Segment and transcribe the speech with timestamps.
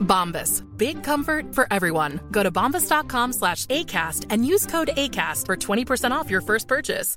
[0.00, 0.62] Bombas.
[0.76, 2.20] Big comfort for everyone.
[2.30, 7.16] Go to bombas.com slash ACAST and use code ACAST for 20% off your first purchase.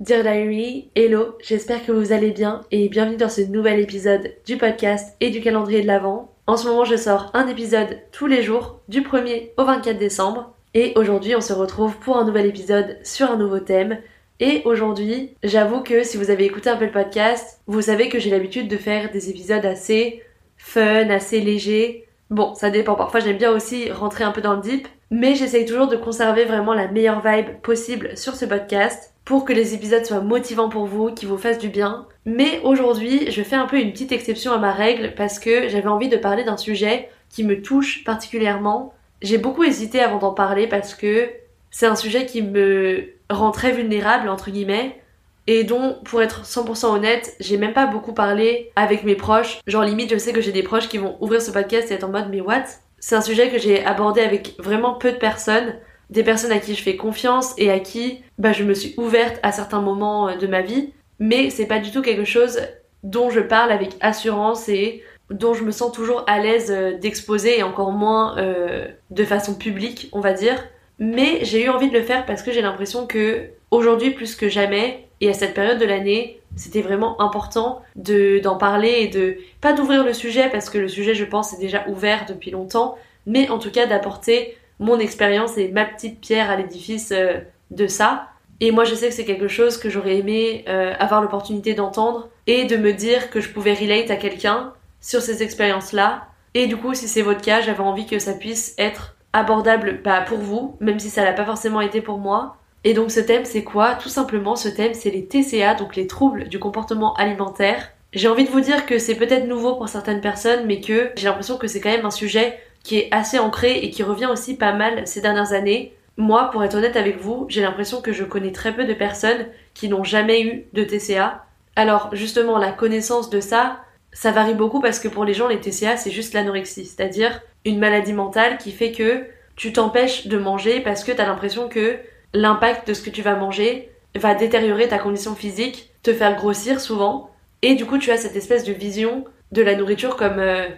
[0.00, 4.58] Dear Diary, hello, j'espère que vous allez bien et bienvenue dans ce nouvel épisode du
[4.58, 6.34] podcast et du calendrier de l'Avent.
[6.46, 10.54] En ce moment, je sors un épisode tous les jours du 1er au 24 décembre
[10.74, 13.98] et aujourd'hui, on se retrouve pour un nouvel épisode sur un nouveau thème.
[14.40, 18.18] Et aujourd'hui, j'avoue que si vous avez écouté un peu le podcast, vous savez que
[18.18, 20.22] j'ai l'habitude de faire des épisodes assez
[20.56, 22.06] fun, assez légers.
[22.30, 25.66] Bon, ça dépend, parfois j'aime bien aussi rentrer un peu dans le deep, mais j'essaye
[25.66, 30.04] toujours de conserver vraiment la meilleure vibe possible sur ce podcast pour que les épisodes
[30.04, 32.06] soient motivants pour vous, qui vous fassent du bien.
[32.26, 35.86] Mais aujourd'hui, je fais un peu une petite exception à ma règle parce que j'avais
[35.86, 38.94] envie de parler d'un sujet qui me touche particulièrement.
[39.22, 41.30] J'ai beaucoup hésité avant d'en parler parce que
[41.70, 45.00] c'est un sujet qui me rend très vulnérable, entre guillemets,
[45.46, 49.60] et dont, pour être 100% honnête, j'ai même pas beaucoup parlé avec mes proches.
[49.66, 52.04] Genre limite, je sais que j'ai des proches qui vont ouvrir ce podcast et être
[52.04, 52.64] en mode mais what?
[52.98, 55.74] C'est un sujet que j'ai abordé avec vraiment peu de personnes,
[56.08, 59.38] des personnes à qui je fais confiance et à qui bah, je me suis ouverte
[59.42, 62.60] à certains moments euh, de ma vie, mais c'est pas du tout quelque chose
[63.02, 67.58] dont je parle avec assurance et dont je me sens toujours à l'aise euh, d'exposer
[67.58, 70.64] et encore moins euh, de façon publique, on va dire.
[71.04, 74.48] Mais j'ai eu envie de le faire parce que j'ai l'impression que aujourd'hui plus que
[74.48, 79.36] jamais et à cette période de l'année, c'était vraiment important de d'en parler et de
[79.60, 82.96] pas d'ouvrir le sujet parce que le sujet je pense est déjà ouvert depuis longtemps,
[83.26, 87.38] mais en tout cas d'apporter mon expérience et ma petite pierre à l'édifice euh,
[87.70, 88.28] de ça.
[88.60, 92.30] Et moi je sais que c'est quelque chose que j'aurais aimé euh, avoir l'opportunité d'entendre
[92.46, 94.72] et de me dire que je pouvais relate à quelqu'un
[95.02, 96.28] sur ces expériences-là.
[96.54, 100.22] Et du coup si c'est votre cas, j'avais envie que ça puisse être abordable bah,
[100.22, 102.56] pour vous, même si ça l'a pas forcément été pour moi.
[102.84, 103.94] Et donc ce thème c'est quoi?
[103.94, 107.90] Tout simplement ce thème c'est les TCA, donc les troubles du comportement alimentaire.
[108.12, 111.26] J'ai envie de vous dire que c'est peut-être nouveau pour certaines personnes, mais que j'ai
[111.26, 114.56] l'impression que c'est quand même un sujet qui est assez ancré et qui revient aussi
[114.56, 115.94] pas mal ces dernières années.
[116.16, 119.46] Moi, pour être honnête avec vous, j'ai l'impression que je connais très peu de personnes
[119.72, 121.44] qui n'ont jamais eu de TCA.
[121.74, 123.80] Alors justement, la connaissance de ça,
[124.12, 127.78] ça varie beaucoup parce que pour les gens, les TCA, c'est juste l'anorexie, c'est-à-dire une
[127.78, 129.24] maladie mentale qui fait que
[129.56, 131.98] tu t'empêches de manger parce que t'as l'impression que
[132.32, 136.80] l'impact de ce que tu vas manger va détériorer ta condition physique, te faire grossir
[136.80, 137.30] souvent,
[137.62, 140.68] et du coup tu as cette espèce de vision de la nourriture comme euh,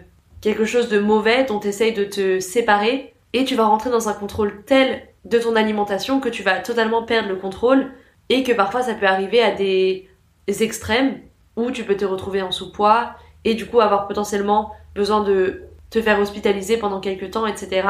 [0.40, 4.08] quelque chose de mauvais dont tu essayes de te séparer, et tu vas rentrer dans
[4.08, 7.90] un contrôle tel de ton alimentation que tu vas totalement perdre le contrôle,
[8.28, 10.08] et que parfois ça peut arriver à des
[10.46, 11.20] extrêmes
[11.56, 13.14] où tu peux te retrouver en sous-poids,
[13.44, 17.88] et du coup avoir potentiellement besoin de te faire hospitaliser pendant quelques temps, etc.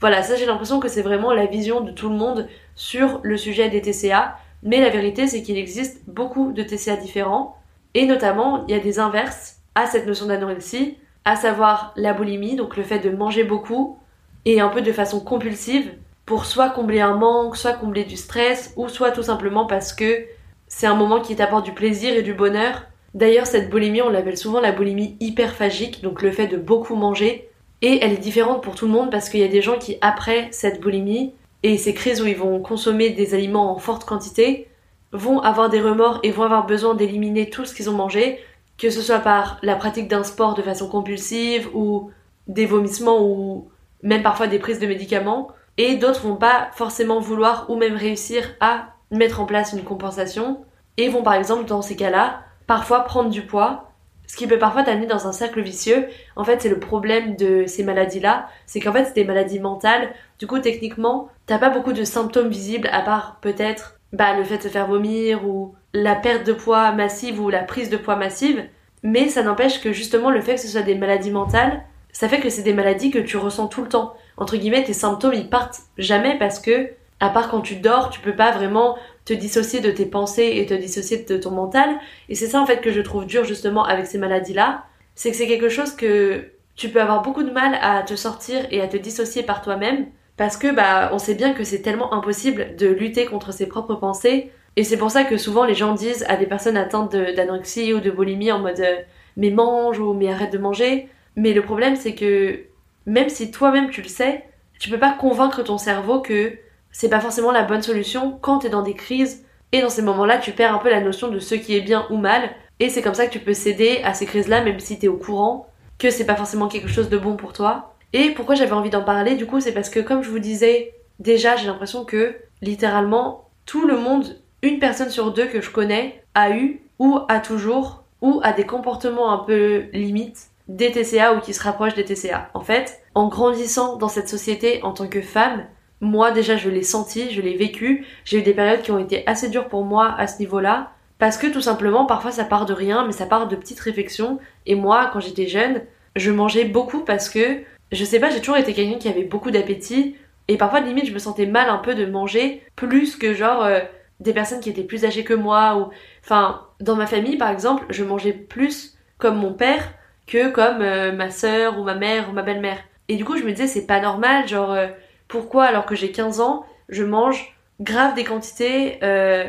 [0.00, 3.36] Voilà, ça j'ai l'impression que c'est vraiment la vision de tout le monde sur le
[3.36, 7.56] sujet des TCA, mais la vérité c'est qu'il existe beaucoup de TCA différents,
[7.94, 12.56] et notamment il y a des inverses à cette notion d'anorexie, à savoir la boulimie,
[12.56, 13.98] donc le fait de manger beaucoup,
[14.44, 15.92] et un peu de façon compulsive,
[16.26, 20.26] pour soit combler un manque, soit combler du stress, ou soit tout simplement parce que
[20.68, 22.84] c'est un moment qui t'apporte du plaisir et du bonheur.
[23.14, 27.48] D'ailleurs, cette boulimie, on l'appelle souvent la boulimie hyperphagique, donc le fait de beaucoup manger,
[27.80, 29.98] et elle est différente pour tout le monde parce qu'il y a des gens qui,
[30.00, 31.32] après cette boulimie
[31.62, 34.68] et ces crises où ils vont consommer des aliments en forte quantité,
[35.12, 38.40] vont avoir des remords et vont avoir besoin d'éliminer tout ce qu'ils ont mangé,
[38.78, 42.10] que ce soit par la pratique d'un sport de façon compulsive ou
[42.48, 43.68] des vomissements ou
[44.02, 48.54] même parfois des prises de médicaments, et d'autres vont pas forcément vouloir ou même réussir
[48.60, 50.64] à mettre en place une compensation,
[50.96, 53.90] et vont par exemple dans ces cas-là parfois prendre du poids,
[54.26, 56.08] ce qui peut parfois t'amener dans un cercle vicieux.
[56.36, 60.12] En fait, c'est le problème de ces maladies-là, c'est qu'en fait, c'est des maladies mentales.
[60.38, 64.58] Du coup, techniquement, t'as pas beaucoup de symptômes visibles à part peut-être bah, le fait
[64.58, 68.16] de se faire vomir ou la perte de poids massive ou la prise de poids
[68.16, 68.64] massive.
[69.02, 71.82] Mais ça n'empêche que justement le fait que ce soit des maladies mentales,
[72.12, 74.14] ça fait que c'est des maladies que tu ressens tout le temps.
[74.36, 76.90] Entre guillemets, tes symptômes ils partent jamais parce que,
[77.20, 80.66] à part quand tu dors, tu peux pas vraiment te dissocier de tes pensées et
[80.66, 81.96] te dissocier de ton mental.
[82.28, 84.84] Et c'est ça en fait que je trouve dur justement avec ces maladies-là.
[85.14, 88.66] C'est que c'est quelque chose que tu peux avoir beaucoup de mal à te sortir
[88.70, 90.06] et à te dissocier par toi-même.
[90.36, 93.94] Parce que bah on sait bien que c'est tellement impossible de lutter contre ses propres
[93.94, 94.50] pensées.
[94.76, 98.00] Et c'est pour ça que souvent les gens disent à des personnes atteintes d'anorexie ou
[98.00, 98.96] de boulimie en mode euh,
[99.36, 101.08] mais mange ou mais arrête de manger.
[101.36, 102.64] Mais le problème c'est que
[103.06, 104.44] même si toi-même tu le sais,
[104.80, 106.52] tu peux pas convaincre ton cerveau que
[106.94, 109.44] c'est pas forcément la bonne solution quand t'es dans des crises.
[109.72, 112.06] Et dans ces moments-là, tu perds un peu la notion de ce qui est bien
[112.08, 112.50] ou mal.
[112.78, 115.16] Et c'est comme ça que tu peux céder à ces crises-là, même si t'es au
[115.16, 115.66] courant
[115.98, 117.94] que c'est pas forcément quelque chose de bon pour toi.
[118.12, 120.94] Et pourquoi j'avais envie d'en parler, du coup, c'est parce que, comme je vous disais,
[121.18, 126.22] déjà, j'ai l'impression que, littéralement, tout le monde, une personne sur deux que je connais,
[126.34, 131.40] a eu, ou a toujours, ou a des comportements un peu limites, des TCA ou
[131.40, 132.50] qui se rapprochent des TCA.
[132.54, 135.66] En fait, en grandissant dans cette société en tant que femme,
[136.00, 139.26] moi déjà je l'ai senti, je l'ai vécu, j'ai eu des périodes qui ont été
[139.26, 142.74] assez dures pour moi à ce niveau-là, parce que tout simplement parfois ça part de
[142.74, 145.82] rien, mais ça part de petites réflexions, et moi quand j'étais jeune,
[146.16, 147.62] je mangeais beaucoup parce que,
[147.92, 150.16] je sais pas, j'ai toujours été quelqu'un qui avait beaucoup d'appétit,
[150.48, 153.80] et parfois limite je me sentais mal un peu de manger plus que genre euh,
[154.20, 155.90] des personnes qui étaient plus âgées que moi, ou...
[156.22, 159.92] Enfin, dans ma famille par exemple, je mangeais plus comme mon père
[160.26, 162.78] que comme euh, ma sœur ou ma mère ou ma belle-mère.
[163.08, 164.72] Et du coup je me disais c'est pas normal, genre...
[164.72, 164.88] Euh,
[165.34, 169.44] pourquoi, alors que j'ai 15 ans, je mange grave des quantités euh,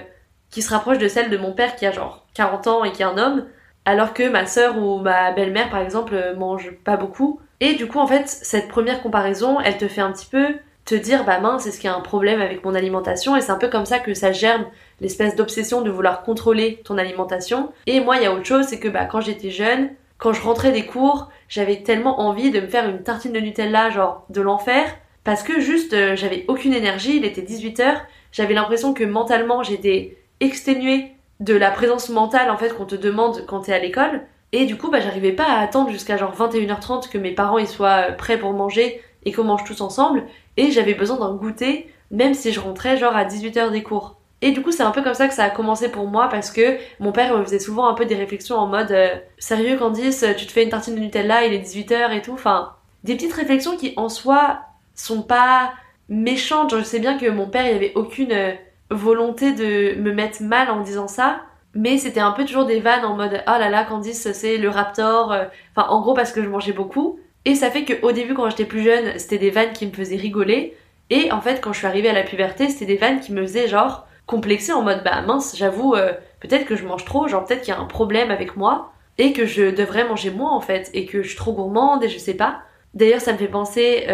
[0.49, 3.03] qui se rapprochent de celles de mon père qui a genre 40 ans et qui
[3.03, 3.45] est un homme,
[3.85, 7.39] alors que ma sœur ou ma belle-mère, par exemple, euh, mange pas beaucoup.
[7.59, 10.55] Et du coup, en fait, cette première comparaison, elle te fait un petit peu
[10.85, 13.35] te dire, bah mince, est-ce qu'il y a un problème avec mon alimentation?
[13.35, 14.65] Et c'est un peu comme ça que ça germe
[15.01, 17.71] l'espèce d'obsession de vouloir contrôler ton alimentation.
[17.85, 20.41] Et moi, il y a autre chose, c'est que bah quand j'étais jeune, quand je
[20.41, 24.41] rentrais des cours, j'avais tellement envie de me faire une tartine de Nutella, genre de
[24.41, 24.85] l'enfer,
[25.25, 27.97] parce que juste euh, j'avais aucune énergie, il était 18h,
[28.31, 31.11] j'avais l'impression que mentalement j'étais exténuée
[31.41, 34.21] de la présence mentale en fait qu'on te demande quand t'es à l'école
[34.53, 37.67] et du coup bah j'arrivais pas à attendre jusqu'à genre 21h30 que mes parents ils
[37.67, 40.23] soient euh, prêts pour manger et qu'on mange tous ensemble
[40.55, 44.19] et j'avais besoin d'un goûter même si je rentrais genre à 18h des cours.
[44.41, 46.51] Et du coup, c'est un peu comme ça que ça a commencé pour moi parce
[46.51, 50.23] que mon père me faisait souvent un peu des réflexions en mode euh, sérieux Candice,
[50.37, 52.33] tu te fais une tartine de Nutella, il est 18h et tout.
[52.33, 52.73] Enfin,
[53.03, 54.59] des petites réflexions qui en soi
[54.95, 55.73] sont pas
[56.09, 56.75] méchantes.
[56.77, 58.53] je sais bien que mon père, il avait aucune euh,
[58.89, 61.41] volonté de me mettre mal en disant ça.
[61.73, 64.69] Mais c'était un peu toujours des vannes en mode oh là là Candice c'est le
[64.69, 65.31] raptor.
[65.31, 65.43] Euh.
[65.75, 67.19] Enfin en gros parce que je mangeais beaucoup.
[67.43, 70.15] Et ça fait qu'au début quand j'étais plus jeune c'était des vannes qui me faisaient
[70.15, 70.77] rigoler.
[71.09, 73.41] Et en fait quand je suis arrivée à la puberté c'était des vannes qui me
[73.41, 77.27] faisaient genre complexer en mode bah mince j'avoue euh, peut-être que je mange trop.
[77.27, 78.93] Genre peut-être qu'il y a un problème avec moi.
[79.17, 80.89] Et que je devrais manger moins en fait.
[80.93, 82.61] Et que je suis trop gourmande et je sais pas.
[82.93, 84.05] D'ailleurs ça me fait penser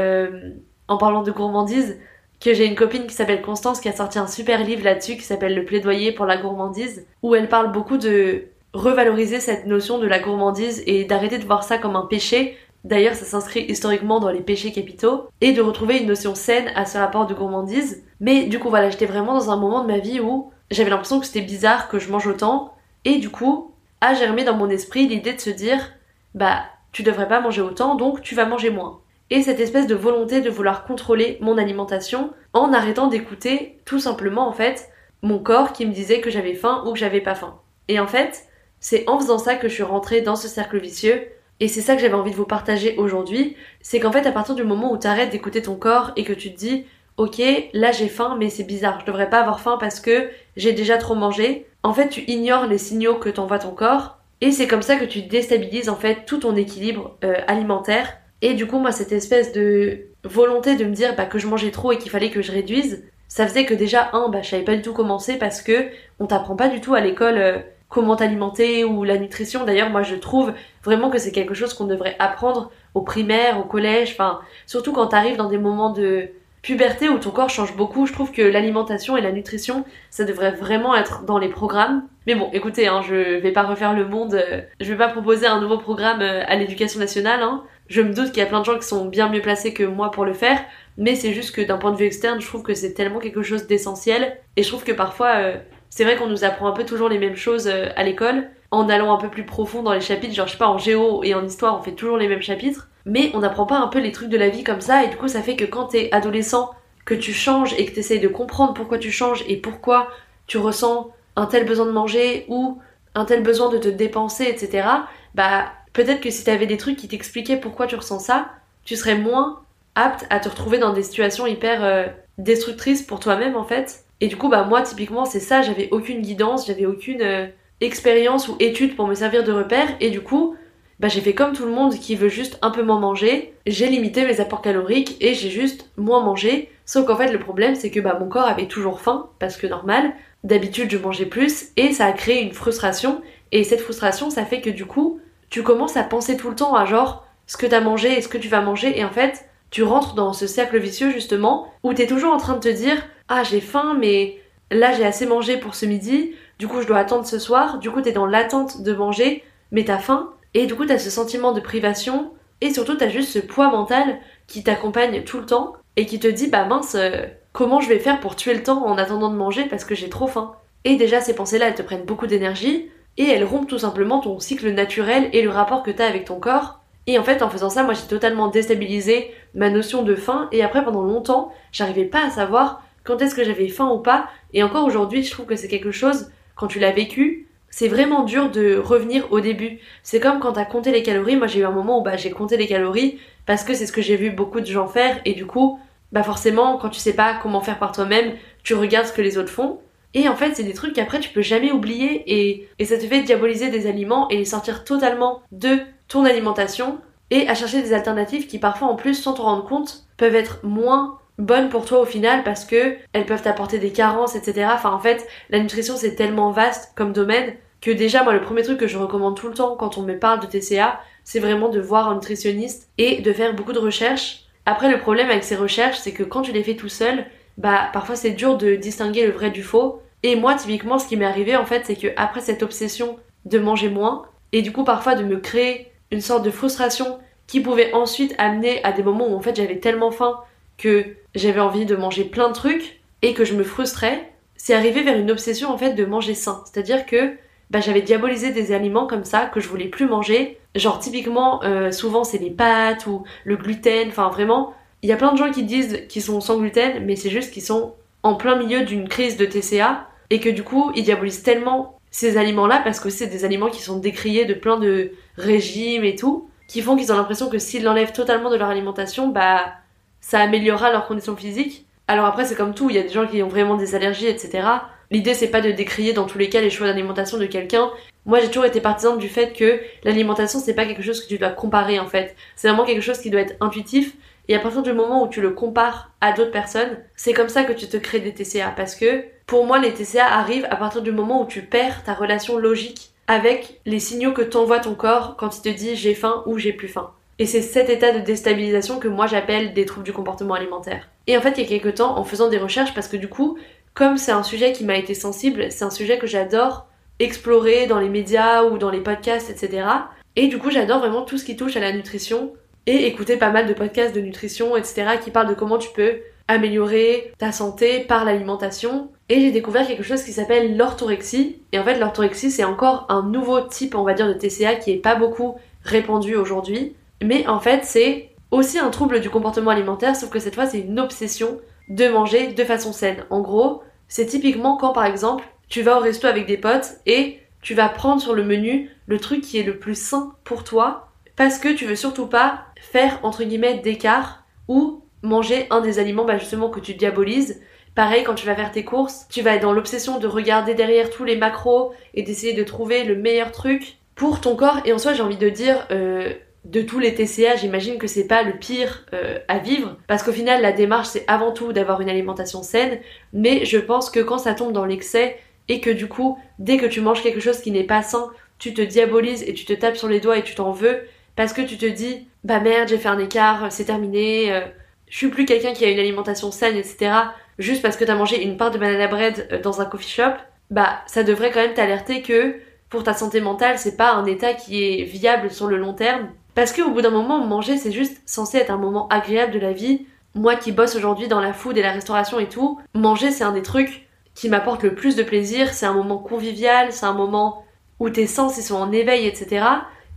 [0.92, 1.98] en parlant de gourmandise,
[2.42, 5.24] que j'ai une copine qui s'appelle Constance qui a sorti un super livre là-dessus qui
[5.24, 10.08] s'appelle Le plaidoyer pour la gourmandise, où elle parle beaucoup de revaloriser cette notion de
[10.08, 12.58] la gourmandise et d'arrêter de voir ça comme un péché.
[12.84, 16.86] D'ailleurs, ça s'inscrit historiquement dans les péchés capitaux et de retrouver une notion saine à
[16.86, 18.04] ce rapport de gourmandise.
[18.20, 21.20] Mais du coup, voilà, j'étais vraiment dans un moment de ma vie où j'avais l'impression
[21.20, 22.74] que c'était bizarre que je mange autant
[23.06, 23.72] et du coup,
[24.02, 25.94] a germé dans mon esprit l'idée de se dire
[26.34, 29.00] bah, tu devrais pas manger autant donc tu vas manger moins
[29.32, 34.48] et cette espèce de volonté de vouloir contrôler mon alimentation en arrêtant d'écouter tout simplement
[34.48, 34.90] en fait
[35.24, 37.60] mon corps qui me disait que j'avais faim ou que j'avais pas faim.
[37.88, 38.44] Et en fait,
[38.82, 41.30] c'est en faisant ça que je suis rentrée dans ce cercle vicieux
[41.62, 44.54] et c'est ça que j'avais envie de vous partager aujourd'hui, c'est qu'en fait à partir
[44.54, 46.86] du moment où tu arrêtes d'écouter ton corps et que tu te dis
[47.16, 50.74] OK, là j'ai faim mais c'est bizarre, je devrais pas avoir faim parce que j'ai
[50.74, 51.68] déjà trop mangé.
[51.84, 55.06] En fait, tu ignores les signaux que t'envoie ton corps et c'est comme ça que
[55.06, 59.52] tu déstabilises en fait tout ton équilibre euh, alimentaire et du coup, moi, cette espèce
[59.52, 62.52] de volonté de me dire bah, que je mangeais trop et qu'il fallait que je
[62.52, 65.88] réduise, ça faisait que déjà, un, bah, je savais pas du tout commencer parce que
[66.20, 69.64] on t'apprend pas du tout à l'école euh, comment t'alimenter ou la nutrition.
[69.64, 73.64] D'ailleurs, moi, je trouve vraiment que c'est quelque chose qu'on devrait apprendre au primaire, au
[73.64, 76.30] collège, enfin, surtout quand t'arrives dans des moments de
[76.62, 80.52] puberté où ton corps change beaucoup, je trouve que l'alimentation et la nutrition, ça devrait
[80.52, 82.04] vraiment être dans les programmes.
[82.28, 85.48] Mais bon, écoutez, hein, je vais pas refaire le monde, euh, je vais pas proposer
[85.48, 88.62] un nouveau programme euh, à l'éducation nationale, hein, Je me doute qu'il y a plein
[88.62, 90.62] de gens qui sont bien mieux placés que moi pour le faire,
[90.98, 93.42] mais c'est juste que d'un point de vue externe, je trouve que c'est tellement quelque
[93.42, 94.38] chose d'essentiel.
[94.56, 95.58] Et je trouve que parfois, euh,
[95.90, 98.88] c'est vrai qu'on nous apprend un peu toujours les mêmes choses euh, à l'école, en
[98.88, 101.34] allant un peu plus profond dans les chapitres, genre je sais pas, en géo et
[101.34, 104.14] en histoire, on fait toujours les mêmes chapitres, mais on n'apprend pas un peu les
[104.14, 106.72] trucs de la vie comme ça, et du coup ça fait que quand t'es adolescent,
[107.04, 110.08] que tu changes et que t'essayes de comprendre pourquoi tu changes et pourquoi
[110.48, 112.80] tu ressens un tel besoin de manger ou
[113.16, 114.88] un tel besoin de te dépenser, etc.,
[115.36, 118.50] bah peut-être que si t'avais des trucs qui t'expliquaient pourquoi tu ressens ça,
[118.84, 119.62] tu serais moins
[119.96, 122.08] apte à te retrouver dans des situations hyper euh,
[122.38, 124.06] destructrices pour toi-même en fait.
[124.22, 127.48] Et du coup, bah moi typiquement c'est ça, j'avais aucune guidance, j'avais aucune euh,
[127.82, 129.88] expérience ou étude pour me servir de repère.
[130.00, 130.56] Et du coup,
[131.00, 133.88] bah j'ai fait comme tout le monde qui veut juste un peu moins manger, j'ai
[133.88, 136.70] limité mes apports caloriques et j'ai juste moins mangé.
[136.86, 139.66] Sauf qu'en fait le problème c'est que bah mon corps avait toujours faim parce que
[139.66, 143.22] normal, d'habitude je mangeais plus et ça a créé une frustration.
[143.52, 145.20] Et cette frustration ça fait que du coup
[145.52, 148.30] tu commences à penser tout le temps à genre ce que t'as mangé et ce
[148.30, 151.94] que tu vas manger et en fait tu rentres dans ce cercle vicieux justement où
[151.94, 154.40] t'es toujours en train de te dire ah j'ai faim mais
[154.72, 156.32] là j'ai assez mangé pour ce midi.
[156.58, 159.84] Du coup je dois attendre ce soir du coup t'es dans l'attente de manger mais
[159.84, 160.32] t'as faim.
[160.54, 162.32] Et du coup t'as ce sentiment de privation.
[162.62, 166.28] Et surtout t'as juste ce poids mental qui t'accompagne tout le temps et qui te
[166.28, 169.36] dit bah mince euh, comment je vais faire pour tuer le temps en attendant de
[169.36, 170.54] manger parce que j'ai trop faim?
[170.86, 174.20] Et déjà ces pensées là elles te prennent beaucoup d'énergie et elles rompent tout simplement
[174.20, 177.50] ton cycle naturel et le rapport que t'as avec ton corps et en fait, en
[177.50, 180.48] faisant ça, moi j'ai totalement déstabilisé ma notion de faim.
[180.52, 184.30] Et après, pendant longtemps, j'arrivais pas à savoir quand est-ce que j'avais faim ou pas.
[184.54, 188.24] Et encore aujourd'hui, je trouve que c'est quelque chose, quand tu l'as vécu, c'est vraiment
[188.24, 189.80] dur de revenir au début.
[190.04, 191.38] C'est comme quand t'as compté les calories.
[191.38, 193.94] Moi j'ai eu un moment où bah, j'ai compté les calories parce que c'est ce
[193.94, 195.20] que j'ai vu beaucoup de gens faire.
[195.26, 195.80] Et du coup,
[196.12, 199.38] bah forcément, quand tu sais pas comment faire par toi-même, tu regardes ce que les
[199.38, 199.80] autres font.
[200.14, 203.24] Et en fait, c'est des trucs qu'après tu peux jamais oublier et, ça te fait
[203.24, 207.00] diaboliser des aliments et les sortir totalement de ton alimentation
[207.30, 210.60] et à chercher des alternatives qui parfois en plus sans te rendre compte peuvent être
[210.64, 214.68] moins bonnes pour toi au final parce que elles peuvent t'apporter des carences etc.
[214.74, 218.64] Enfin en fait la nutrition c'est tellement vaste comme domaine que déjà moi le premier
[218.64, 221.70] truc que je recommande tout le temps quand on me parle de TCA c'est vraiment
[221.70, 224.42] de voir un nutritionniste et de faire beaucoup de recherches.
[224.66, 227.26] Après le problème avec ces recherches c'est que quand tu les fais tout seul
[227.62, 231.16] bah parfois c'est dur de distinguer le vrai du faux et moi typiquement ce qui
[231.16, 234.84] m'est arrivé en fait c'est que après cette obsession de manger moins et du coup
[234.84, 239.28] parfois de me créer une sorte de frustration qui pouvait ensuite amener à des moments
[239.28, 240.40] où en fait j'avais tellement faim
[240.78, 245.04] que j'avais envie de manger plein de trucs et que je me frustrais, c'est arrivé
[245.04, 246.64] vers une obsession en fait de manger sain.
[246.66, 247.36] C'est-à-dire que
[247.70, 250.58] bah, j'avais diabolisé des aliments comme ça que je voulais plus manger.
[250.76, 255.18] Genre typiquement, euh, souvent c'est les pâtes ou le gluten, enfin vraiment, il y a
[255.18, 258.36] plein de gens qui disent qu'ils sont sans gluten, mais c'est juste qu'ils sont en
[258.36, 262.82] plein milieu d'une crise de TCA et que du coup ils diabolisent tellement ces aliments-là
[262.84, 266.82] parce que c'est des aliments qui sont décriés de plein de régimes et tout, qui
[266.82, 269.74] font qu'ils ont l'impression que s'ils l'enlèvent totalement de leur alimentation, bah
[270.20, 271.86] ça améliorera leur condition physique.
[272.08, 274.28] Alors après c'est comme tout, il y a des gens qui ont vraiment des allergies,
[274.28, 274.68] etc.
[275.10, 277.90] L'idée c'est pas de décrier dans tous les cas les choix d'alimentation de quelqu'un.
[278.26, 281.40] Moi j'ai toujours été partisane du fait que l'alimentation c'est pas quelque chose que tu
[281.40, 282.36] dois comparer en fait.
[282.56, 284.14] C'est vraiment quelque chose qui doit être intuitif
[284.52, 287.64] et à partir du moment où tu le compares à d'autres personnes, c'est comme ça
[287.64, 288.74] que tu te crées des TCA.
[288.76, 292.14] Parce que pour moi, les TCA arrivent à partir du moment où tu perds ta
[292.14, 296.44] relation logique avec les signaux que t'envoie ton corps quand il te dit j'ai faim
[296.48, 297.12] ou j'ai plus faim.
[297.40, 301.08] Et c'est cet état de déstabilisation que moi j'appelle des troubles du comportement alimentaire.
[301.28, 303.30] Et en fait, il y a quelques temps, en faisant des recherches, parce que du
[303.30, 303.58] coup,
[303.94, 306.88] comme c'est un sujet qui m'a été sensible, c'est un sujet que j'adore
[307.20, 309.88] explorer dans les médias ou dans les podcasts, etc.
[310.36, 312.52] Et du coup, j'adore vraiment tout ce qui touche à la nutrition,
[312.88, 316.20] et écouter pas mal de podcasts de nutrition, etc., qui parlent de comment tu peux
[316.48, 319.10] améliorer ta santé par l'alimentation.
[319.30, 321.62] Et j'ai découvert quelque chose qui s'appelle l'orthorexie.
[321.72, 324.92] Et en fait, l'orthorexie, c'est encore un nouveau type, on va dire, de TCA qui
[324.92, 326.96] est pas beaucoup répandu aujourd'hui.
[327.24, 330.80] Mais en fait, c'est aussi un trouble du comportement alimentaire, sauf que cette fois, c'est
[330.80, 333.24] une obsession de manger de façon saine.
[333.30, 337.40] En gros, c'est typiquement quand, par exemple, tu vas au resto avec des potes et
[337.62, 341.08] tu vas prendre sur le menu le truc qui est le plus sain pour toi
[341.36, 346.26] parce que tu veux surtout pas faire entre guillemets d'écart ou manger un des aliments
[346.26, 347.62] bah, justement que tu diabolises.
[347.96, 351.10] Pareil, quand tu vas faire tes courses, tu vas être dans l'obsession de regarder derrière
[351.10, 354.80] tous les macros et d'essayer de trouver le meilleur truc pour ton corps.
[354.86, 356.34] Et en soi, j'ai envie de dire, euh,
[356.64, 360.32] de tous les TCA, j'imagine que c'est pas le pire euh, à vivre, parce qu'au
[360.32, 363.00] final, la démarche, c'est avant tout d'avoir une alimentation saine.
[363.34, 366.86] Mais je pense que quand ça tombe dans l'excès et que du coup, dès que
[366.86, 369.98] tu manges quelque chose qui n'est pas sain, tu te diabolises et tu te tapes
[369.98, 371.02] sur les doigts et tu t'en veux,
[371.36, 374.62] parce que tu te dis bah merde j'ai fait un écart, c'est terminé, euh,
[375.10, 377.12] je suis plus quelqu'un qui a une alimentation saine, etc.
[377.60, 380.34] Juste parce que t'as mangé une part de banana bread euh, dans un coffee shop,
[380.70, 382.56] bah ça devrait quand même t'alerter que
[382.90, 386.30] pour ta santé mentale c'est pas un état qui est viable sur le long terme
[386.56, 389.74] Parce qu'au bout d'un moment, manger, c'est juste censé être un moment agréable de la
[389.74, 390.06] vie.
[390.34, 393.52] Moi qui bosse aujourd'hui dans la food et la restauration et tout, manger, c'est un
[393.52, 395.74] des trucs qui m'apporte le plus de plaisir.
[395.74, 397.66] C'est un moment convivial, c'est un moment
[398.00, 399.66] où tes sens ils sont en éveil, etc.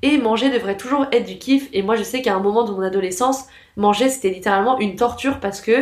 [0.05, 1.71] Et manger devrait toujours être du kiff.
[1.73, 3.47] Et moi, je sais qu'à un moment de mon adolescence,
[3.79, 5.73] manger, c'était littéralement une torture parce que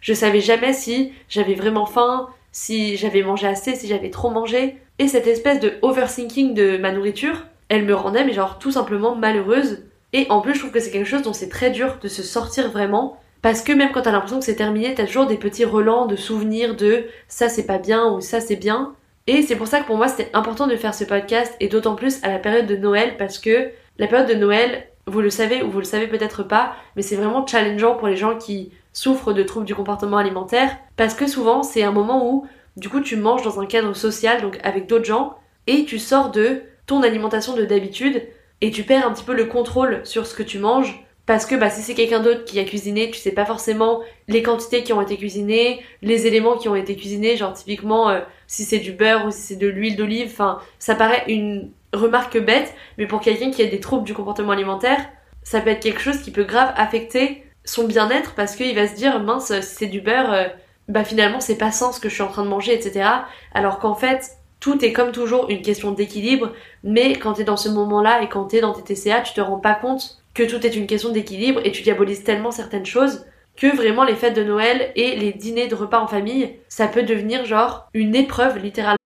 [0.00, 4.78] je savais jamais si j'avais vraiment faim, si j'avais mangé assez, si j'avais trop mangé.
[4.98, 9.14] Et cette espèce de overthinking de ma nourriture, elle me rendait, mais genre, tout simplement
[9.14, 9.82] malheureuse.
[10.14, 12.22] Et en plus, je trouve que c'est quelque chose dont c'est très dur de se
[12.22, 13.20] sortir vraiment.
[13.42, 16.16] Parce que même quand t'as l'impression que c'est terminé, t'as toujours des petits relents de
[16.16, 18.94] souvenirs de ça c'est pas bien ou ça c'est bien.
[19.26, 21.96] Et c'est pour ça que pour moi c'était important de faire ce podcast et d'autant
[21.96, 25.62] plus à la période de Noël parce que la période de Noël, vous le savez
[25.62, 29.32] ou vous le savez peut-être pas, mais c'est vraiment challengeant pour les gens qui souffrent
[29.32, 33.16] de troubles du comportement alimentaire parce que souvent c'est un moment où du coup tu
[33.16, 37.54] manges dans un cadre social donc avec d'autres gens et tu sors de ton alimentation
[37.54, 38.22] de d'habitude
[38.60, 41.56] et tu perds un petit peu le contrôle sur ce que tu manges parce que
[41.56, 44.92] bah, si c'est quelqu'un d'autre qui a cuisiné, tu sais pas forcément les quantités qui
[44.92, 48.92] ont été cuisinées, les éléments qui ont été cuisinés, genre typiquement euh, si c'est du
[48.92, 53.20] beurre ou si c'est de l'huile d'olive, enfin ça paraît une remarque bête, mais pour
[53.20, 55.04] quelqu'un qui a des troubles du comportement alimentaire,
[55.42, 58.94] ça peut être quelque chose qui peut grave affecter son bien-être parce qu'il va se
[58.94, 60.44] dire mince si c'est du beurre, euh,
[60.88, 63.04] bah finalement c'est pas sans ce que je suis en train de manger, etc.
[63.52, 66.52] Alors qu'en fait tout est comme toujours une question d'équilibre,
[66.84, 69.58] mais quand t'es dans ce moment-là et quand t'es dans tes TCA, tu te rends
[69.58, 73.24] pas compte que tout est une question d'équilibre et tu diabolises tellement certaines choses
[73.56, 77.04] que vraiment les fêtes de Noël et les dîners de repas en famille, ça peut
[77.04, 78.98] devenir genre une épreuve littéralement.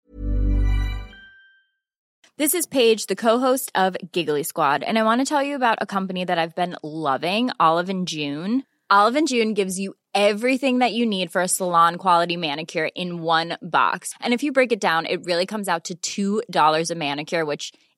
[2.37, 5.77] This is Paige, the co-host of Giggly Squad, and I want to tell you about
[5.81, 8.63] a company that I've been loving, Olive and June.
[8.89, 13.21] Olive and June gives you everything that you need for a salon quality manicure in
[13.21, 14.13] one box.
[14.19, 17.71] And if you break it down, it really comes out to $2 a manicure, which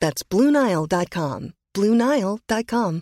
[0.00, 1.52] That's BlueNile.com.
[1.74, 3.00] BlueNile.com.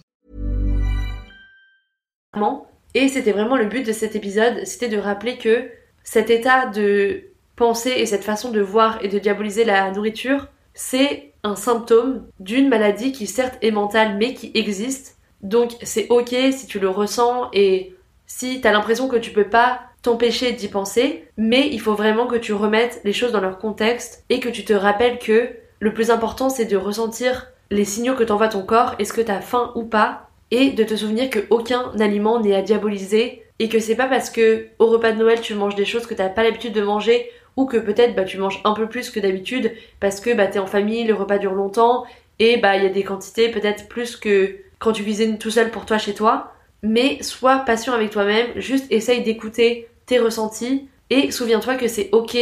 [2.99, 5.69] Et c'était vraiment le but de cet épisode, c'était de rappeler que
[6.03, 11.35] cet état de pensée et cette façon de voir et de diaboliser la nourriture, c'est
[11.43, 15.19] un symptôme d'une maladie qui certes est mentale mais qui existe.
[15.43, 17.95] Donc c'est ok si tu le ressens et
[18.27, 22.37] si t'as l'impression que tu peux pas t'empêcher d'y penser, mais il faut vraiment que
[22.37, 25.51] tu remettes les choses dans leur contexte et que tu te rappelles que
[25.87, 29.41] le plus important c'est de ressentir les signaux que t'envoie ton corps, est-ce que t'as
[29.41, 33.79] faim ou pas, et de te souvenir que aucun aliment n'est à diaboliser et que
[33.79, 36.43] c'est pas parce que au repas de Noël tu manges des choses que t'as pas
[36.43, 40.19] l'habitude de manger ou que peut-être bah tu manges un peu plus que d'habitude parce
[40.19, 42.05] que bah t'es en famille, le repas dure longtemps
[42.41, 45.71] et bah il y a des quantités peut-être plus que quand tu cuisines tout seul
[45.71, 46.53] pour toi chez toi.
[46.83, 52.37] Mais sois patient avec toi-même, juste essaye d'écouter tes ressentis et souviens-toi que c'est ok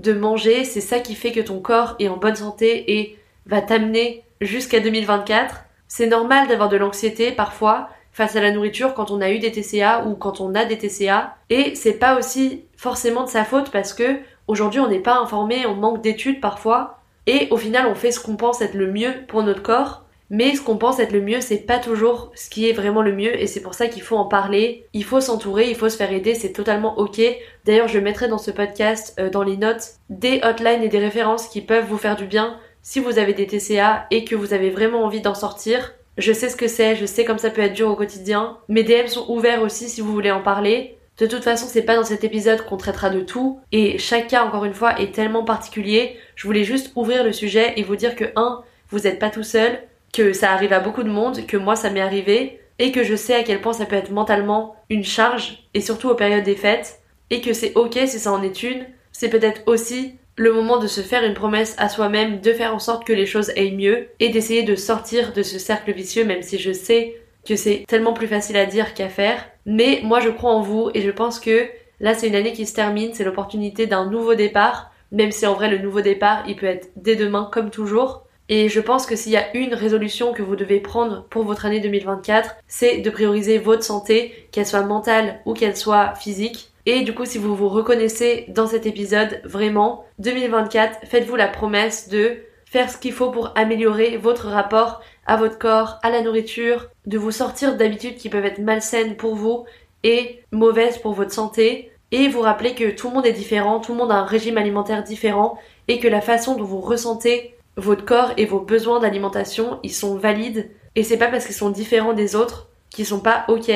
[0.00, 3.60] de manger, c'est ça qui fait que ton corps est en bonne santé et va
[3.60, 5.64] t'amener jusqu'à 2024.
[5.88, 9.52] C'est normal d'avoir de l'anxiété parfois face à la nourriture quand on a eu des
[9.52, 13.70] TCA ou quand on a des TCA et c'est pas aussi forcément de sa faute
[13.70, 16.98] parce que aujourd'hui on n'est pas informé, on manque d'études parfois.
[17.26, 19.99] Et au final on fait ce qu'on pense être le mieux pour notre corps
[20.30, 23.12] mais ce qu'on pense être le mieux, c'est pas toujours ce qui est vraiment le
[23.12, 25.96] mieux et c'est pour ça qu'il faut en parler, il faut s'entourer, il faut se
[25.96, 27.20] faire aider, c'est totalement ok.
[27.64, 31.48] D'ailleurs, je mettrai dans ce podcast, euh, dans les notes, des hotlines et des références
[31.48, 34.70] qui peuvent vous faire du bien si vous avez des TCA et que vous avez
[34.70, 35.94] vraiment envie d'en sortir.
[36.16, 38.58] Je sais ce que c'est, je sais comme ça peut être dur au quotidien.
[38.68, 40.96] Mes DM sont ouverts aussi si vous voulez en parler.
[41.18, 44.44] De toute façon, c'est pas dans cet épisode qu'on traitera de tout et chaque cas,
[44.44, 46.16] encore une fois, est tellement particulier.
[46.34, 48.62] Je voulais juste ouvrir le sujet et vous dire que 1.
[48.90, 49.78] Vous êtes pas tout seul,
[50.12, 53.14] que ça arrive à beaucoup de monde, que moi ça m'est arrivé, et que je
[53.14, 56.56] sais à quel point ça peut être mentalement une charge, et surtout aux périodes des
[56.56, 60.78] fêtes, et que c'est ok si ça en est une, c'est peut-être aussi le moment
[60.78, 63.76] de se faire une promesse à soi-même, de faire en sorte que les choses aillent
[63.76, 67.84] mieux, et d'essayer de sortir de ce cercle vicieux, même si je sais que c'est
[67.88, 69.48] tellement plus facile à dire qu'à faire.
[69.66, 71.66] Mais moi je crois en vous et je pense que
[72.00, 75.54] là c'est une année qui se termine, c'est l'opportunité d'un nouveau départ, même si en
[75.54, 78.26] vrai le nouveau départ il peut être dès demain comme toujours.
[78.52, 81.66] Et je pense que s'il y a une résolution que vous devez prendre pour votre
[81.66, 86.72] année 2024, c'est de prioriser votre santé, qu'elle soit mentale ou qu'elle soit physique.
[86.84, 92.08] Et du coup, si vous vous reconnaissez dans cet épisode, vraiment, 2024, faites-vous la promesse
[92.08, 96.88] de faire ce qu'il faut pour améliorer votre rapport à votre corps, à la nourriture,
[97.06, 99.64] de vous sortir d'habitudes qui peuvent être malsaines pour vous
[100.02, 103.92] et mauvaises pour votre santé, et vous rappeler que tout le monde est différent, tout
[103.92, 108.04] le monde a un régime alimentaire différent, et que la façon dont vous ressentez votre
[108.04, 112.12] corps et vos besoins d'alimentation, ils sont valides et c'est pas parce qu'ils sont différents
[112.12, 113.70] des autres qu'ils sont pas ok.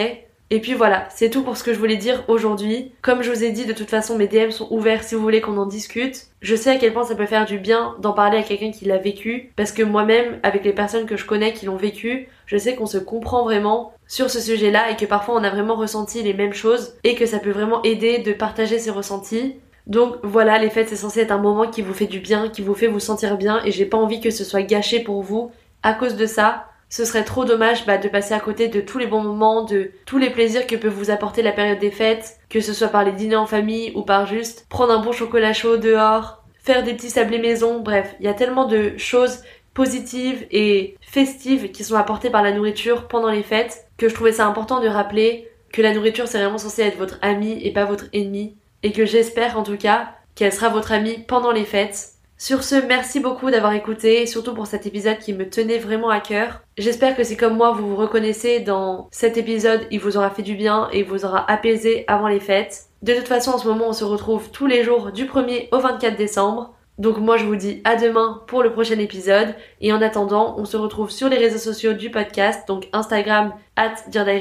[0.51, 2.93] Et puis voilà, c'est tout pour ce que je voulais dire aujourd'hui.
[3.01, 5.41] Comme je vous ai dit, de toute façon, mes DM sont ouverts si vous voulez
[5.41, 6.27] qu'on en discute.
[6.43, 8.85] Je sais à quel point ça peut faire du bien d'en parler à quelqu'un qui
[8.85, 12.59] l'a vécu, parce que moi-même, avec les personnes que je connais qui l'ont vécu, je
[12.59, 16.23] sais qu'on se comprend vraiment sur ce sujet-là et que parfois on a vraiment ressenti
[16.23, 19.57] les mêmes choses et que ça peut vraiment aider de partager ses ressentis.
[19.87, 22.63] Donc voilà, les fêtes c'est censé être un moment qui vous fait du bien, qui
[22.63, 25.51] vous fait vous sentir bien et j'ai pas envie que ce soit gâché pour vous
[25.83, 26.67] à cause de ça.
[26.89, 29.91] Ce serait trop dommage bah, de passer à côté de tous les bons moments, de
[30.07, 33.05] tous les plaisirs que peut vous apporter la période des fêtes, que ce soit par
[33.05, 36.95] les dîners en famille ou par juste prendre un bon chocolat chaud dehors, faire des
[36.95, 39.41] petits sablés maison, bref, il y a tellement de choses
[39.75, 44.33] positives et festives qui sont apportées par la nourriture pendant les fêtes que je trouvais
[44.33, 47.85] ça important de rappeler que la nourriture c'est vraiment censé être votre ami et pas
[47.85, 52.11] votre ennemi et que j'espère en tout cas qu'elle sera votre amie pendant les fêtes.
[52.37, 56.21] Sur ce, merci beaucoup d'avoir écouté, surtout pour cet épisode qui me tenait vraiment à
[56.21, 56.61] cœur.
[56.77, 60.43] J'espère que si comme moi vous vous reconnaissez dans cet épisode, il vous aura fait
[60.43, 62.87] du bien et vous aura apaisé avant les fêtes.
[63.03, 65.79] De toute façon, en ce moment, on se retrouve tous les jours du 1er au
[65.79, 66.75] 24 décembre.
[66.99, 70.65] Donc moi je vous dis à demain pour le prochain épisode et en attendant on
[70.65, 73.97] se retrouve sur les réseaux sociaux du podcast donc Instagram at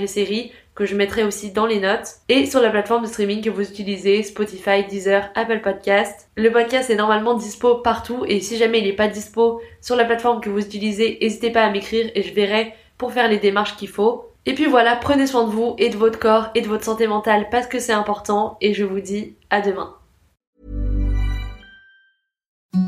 [0.06, 3.50] série que je mettrai aussi dans les notes, et sur la plateforme de streaming que
[3.50, 6.30] vous utilisez, Spotify, Deezer, Apple Podcast.
[6.36, 10.06] Le podcast est normalement dispo partout, et si jamais il n'est pas dispo sur la
[10.06, 13.76] plateforme que vous utilisez, n'hésitez pas à m'écrire et je verrai pour faire les démarches
[13.76, 14.30] qu'il faut.
[14.46, 17.08] Et puis voilà, prenez soin de vous et de votre corps et de votre santé
[17.08, 19.96] mentale parce que c'est important, et je vous dis à demain.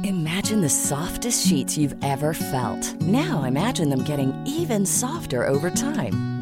[0.03, 2.95] Imagine the softest sheets you've ever felt.
[3.01, 6.34] Now imagine them getting even softer over time.